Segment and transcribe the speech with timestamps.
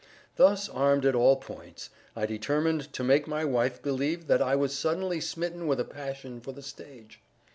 [0.35, 4.75] Thus armed at all points, I determined to make my wife believe that I was
[4.75, 7.21] suddenly smitten with a passion for the stage.